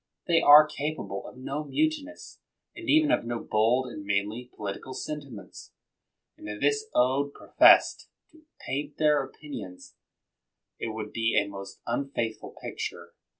They 0.25 0.41
are 0.41 0.65
capable 0.65 1.27
of 1.27 1.37
no 1.37 1.63
mutinous, 1.63 2.39
and 2.75 2.89
even 2.89 3.11
of 3.11 3.23
no 3.23 3.37
bold 3.39 3.85
and 3.93 4.03
manly 4.03 4.49
politi 4.57 4.81
cal 4.83 4.95
sentiments. 4.95 5.73
And 6.37 6.49
if 6.49 6.59
this 6.59 6.87
ode 6.95 7.35
professed 7.35 8.09
to 8.31 8.41
paint 8.65 8.97
their 8.97 9.21
opinions, 9.23 9.93
it 10.79 10.87
would 10.91 11.11
be 11.13 11.39
a 11.39 11.47
most 11.47 11.81
unfaith 11.85 12.39
ful 12.39 12.55
picture. 12.59 13.13